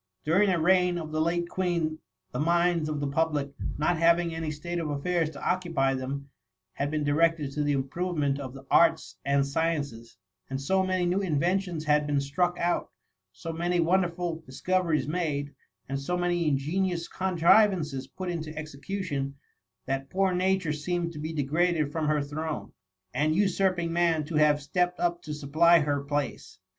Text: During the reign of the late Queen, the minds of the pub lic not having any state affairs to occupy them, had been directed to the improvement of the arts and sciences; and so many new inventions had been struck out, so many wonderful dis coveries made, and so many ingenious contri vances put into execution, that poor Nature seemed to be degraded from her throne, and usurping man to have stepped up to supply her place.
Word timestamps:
During 0.25 0.49
the 0.49 0.59
reign 0.59 0.97
of 0.97 1.11
the 1.11 1.21
late 1.21 1.47
Queen, 1.47 1.99
the 2.31 2.39
minds 2.39 2.89
of 2.89 2.99
the 2.99 3.05
pub 3.07 3.35
lic 3.35 3.51
not 3.77 3.99
having 3.99 4.33
any 4.33 4.49
state 4.49 4.79
affairs 4.79 5.29
to 5.29 5.47
occupy 5.47 5.93
them, 5.93 6.31
had 6.73 6.89
been 6.89 7.03
directed 7.03 7.51
to 7.51 7.61
the 7.61 7.73
improvement 7.73 8.39
of 8.39 8.55
the 8.55 8.65
arts 8.71 9.17
and 9.23 9.45
sciences; 9.45 10.17
and 10.49 10.59
so 10.59 10.81
many 10.83 11.05
new 11.05 11.21
inventions 11.21 11.85
had 11.85 12.07
been 12.07 12.19
struck 12.19 12.57
out, 12.57 12.89
so 13.31 13.53
many 13.53 13.79
wonderful 13.79 14.41
dis 14.47 14.59
coveries 14.61 15.07
made, 15.07 15.53
and 15.87 15.99
so 16.01 16.17
many 16.17 16.47
ingenious 16.47 17.07
contri 17.07 17.69
vances 17.69 18.07
put 18.17 18.27
into 18.27 18.57
execution, 18.57 19.35
that 19.85 20.09
poor 20.09 20.33
Nature 20.33 20.73
seemed 20.73 21.13
to 21.13 21.19
be 21.19 21.31
degraded 21.31 21.91
from 21.91 22.07
her 22.07 22.23
throne, 22.23 22.73
and 23.13 23.35
usurping 23.35 23.93
man 23.93 24.23
to 24.25 24.33
have 24.37 24.63
stepped 24.63 24.99
up 24.99 25.21
to 25.21 25.31
supply 25.31 25.77
her 25.81 26.01
place. 26.01 26.57